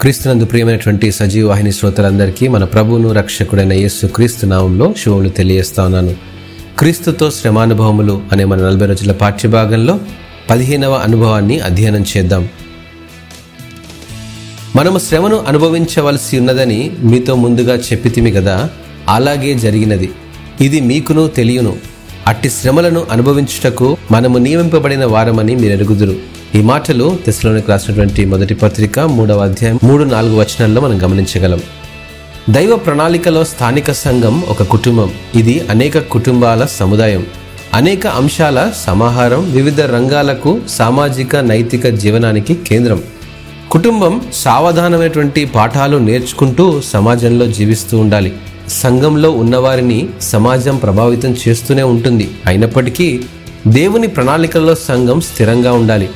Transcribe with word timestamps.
క్రీస్తునందు 0.00 0.44
ప్రియమైనటువంటి 0.44 1.12
సజీవ 1.12 1.48
వాహిని 1.48 1.72
శ్రోతలందరికీ 1.72 2.48
మన 2.48 2.64
ప్రభువును 2.64 3.12
రక్షకుడైన 3.12 3.72
యేసు 3.72 4.06
క్రీస్తు 4.06 4.46
నామంలో 4.46 4.94
శుభములు 4.98 5.28
తెలియజేస్తా 5.28 5.84
ఉన్నాను. 5.84 6.14
క్రీస్తుతో 6.78 7.30
శ్రమానుభవములు 7.30 8.22
అనే 8.32 8.44
మన 8.44 8.58
నలభై 8.58 8.86
రోజుల 8.86 9.12
పాఠ్యభాగంలో 9.12 10.00
పదిహేనవ 10.50 10.92
అనుభవాన్ని 10.92 11.60
అధ్యయనం 11.60 12.04
చేద్దాం. 12.16 12.48
మనము 14.76 14.98
శ్రమను 14.98 15.44
అనుభవించవలసి 15.48 16.38
ఉన్నదని 16.38 16.92
మీతో 17.00 17.34
ముందుగా 17.34 17.74
చెప్పితిమి 17.74 18.30
కదా 18.30 18.70
అలాగే 19.08 19.54
జరిగినది. 19.54 20.10
ఇది 20.60 20.80
మీకును 20.80 21.28
తెలియను. 21.28 21.76
అట్టి 22.26 22.50
శ్రమలను 22.50 23.06
అనుభవించుటకు 23.10 23.96
మనము 24.10 24.38
నియమింపబడిన 24.38 25.04
వారమని 25.04 25.56
మీరు 25.56 25.72
ఎరుగుదురు 25.72 26.41
ఈ 26.54 26.60
మాటలు 26.60 27.18
తెశలోనికి 27.26 27.68
రాసినటువంటి 27.68 28.24
మొదటి 28.24 28.54
పత్రిక 28.54 29.00
మూడవ 29.00 29.38
అధ్యాయం 29.38 29.78
మూడు 29.84 30.04
నాలుగు 30.04 30.36
వచనాల్లో 30.36 30.80
మనం 30.80 31.02
గమనించగలం. 31.02 31.60
దైవ 32.50 32.76
ప్రణాళికలో 32.76 33.44
స్థానిక 33.44 33.92
సంఘం 33.92 34.42
ఒక 34.48 34.62
కుటుంబం. 34.62 35.10
ఇది 35.34 35.60
అనేక 35.70 35.98
కుటుంబాల 35.98 36.66
సముదాయం. 36.66 37.26
అనేక 37.74 38.06
అంశాల 38.06 38.72
సమాహారం 38.86 39.52
వివిధ 39.52 39.80
రంగాలకు 39.80 40.60
సామాజిక 40.68 41.36
నైతిక 41.36 41.86
జీవనానికి 41.86 42.54
కేంద్రం. 42.54 43.02
కుటుంబం 43.70 44.20
సావధానమైనటువంటి 44.34 45.44
పాఠాలు 45.44 45.96
నేర్చుకుంటూ 45.96 46.80
సమాజంలో 46.80 47.46
జీవిస్తూ 47.46 47.98
ఉండాలి. 47.98 48.32
సంఘంలో 48.68 49.30
ఉన్నవారిని 49.30 50.08
సమాజం 50.20 50.76
ప్రభావితం 50.76 51.36
చేస్తూనే 51.48 51.82
ఉంటుంది. 51.82 52.30
అయినప్పటికీ 52.46 53.20
దేవుని 53.68 54.06
ప్రణాళికల్లో 54.06 54.74
సంఘం 54.74 55.20
స్థిరంగా 55.20 55.72
ఉండాలి. 55.72 56.08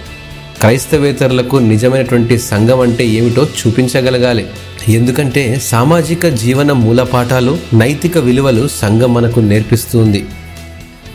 క్రైస్తవేతరులకు 0.60 1.56
నిజమైనటువంటి 1.56 2.38
సంఘం 2.38 2.80
అంటే 2.80 3.06
ఏమిటో 3.06 3.45
చూపించగలగాలి. 3.45 4.47
ఎందుకంటే 4.88 5.60
సామాజిక 5.62 6.27
జీవన 6.27 6.72
మూలపాఠాలు 6.72 7.58
నైతిక 7.75 8.19
విలువలు 8.19 8.69
సంఘం 8.69 9.14
మనకు 9.14 9.41
నేర్పిస్తుంది. 9.41 10.27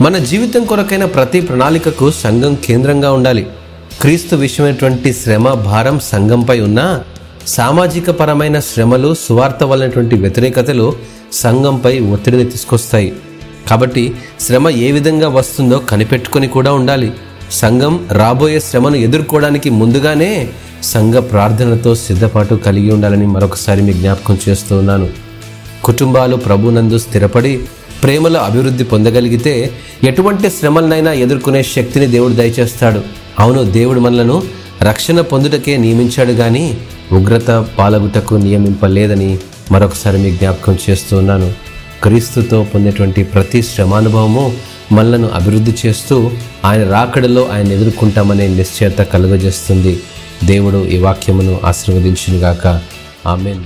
మన 0.02 0.18
జీవితం 0.18 0.64
కొరకైన 0.64 1.06
ప్రతి 1.06 1.42
ప్రణాళికకు 1.42 2.12
సంఘం 2.12 2.56
కేంద్రంగా 2.56 3.12
ఉండాలి. 3.12 3.48
క్రీస్తు 4.02 4.36
విషయమైనటువంటి 4.36 5.14
శ్రమ 5.14 5.54
భారం 5.54 6.00
సంఘంపై 6.00 6.60
ఉన్న 6.60 7.00
సామాజిక 7.48 8.10
పరమైన 8.10 8.60
శ్రమలు 8.60 9.16
సువార్త 9.20 9.64
వలనటువంటి 9.64 10.16
వ్యతిరేకతలు 10.16 10.96
సంఘంపై 11.34 12.00
ఒత్తిడిని 12.00 12.46
తీసుకొస్తాయి. 12.46 13.14
కాబట్టి 13.70 14.16
శ్రమ 14.40 14.70
ఏ 14.70 14.92
విధంగా 14.92 15.28
వస్తుందో 15.30 15.78
కనిపెట్టుకొని 15.80 16.48
కూడా 16.48 16.74
ఉండాలి. 16.74 17.14
సంఘం 17.52 18.08
రాబోయే 18.12 18.60
శ్రమను 18.60 18.96
ఎదుర్కోవడానికి 18.96 19.70
ముందుగానే 19.70 20.50
సంఘ 20.84 21.14
ప్రార్థనతో 21.14 21.96
సిద్ధపాటు 21.96 22.56
కలిగి 22.56 22.92
ఉండాలని 22.92 23.28
మరొకసారి 23.28 23.82
మీ 23.82 23.94
జ్ఞాపకం 23.94 24.38
చేస్తూ 24.50 24.78
ఉన్నాను. 24.78 25.10
కుటుంబాలు 25.84 26.36
ప్రభునందు 26.36 26.98
స్థిరపడి 26.98 27.60
ప్రేమలో 28.04 28.40
అభివృద్ధి 28.40 28.84
పొందగలిగితే 28.84 29.72
ఎటువంటి 30.04 30.50
శ్రమలనైనా 30.50 31.14
ఎదుర్కొనే 31.14 31.64
శక్తిని 31.64 32.08
దేవుడు 32.08 32.34
దయచేస్తాడు. 32.34 33.02
అవును 33.40 33.64
దేవుడు 33.64 34.00
మనలను 34.00 34.44
రక్షణ 34.82 35.22
పొందుటకే 35.22 35.78
నియమించాడు 35.78 36.32
కానీ 36.32 36.78
ఉగ్రత 37.12 37.66
పాలగుటకు 37.78 38.36
నియమింపలేదని 38.36 39.40
మరొకసారి 39.72 40.18
మీ 40.18 40.32
జ్ఞాపకం 40.32 40.78
చేస్తూ 40.90 41.18
ఉన్నాను. 41.18 41.54
క్రీస్తుతో 42.04 42.66
పొందేటువంటి 42.74 43.24
ప్రతి 43.24 43.62
శ్రమానుభవము 43.62 44.54
మనలను 44.92 45.30
అభివృద్ధి 45.30 45.76
చేస్తూ 45.86 46.32
ఆయన 46.66 46.92
రాకడలో 46.92 47.48
ఆయన 47.48 47.72
ఎదుర్కొంటామనే 47.72 48.48
నిశ్చయత 48.48 48.98
కలుగజేస్తుంది. 48.98 50.00
దేవుడు 50.44 50.86
ఈ 50.86 50.98
వాక్యమును 50.98 51.62
ఆశీర్వదించునుగాక. 51.66 52.82
ఆమెన్. 53.28 53.64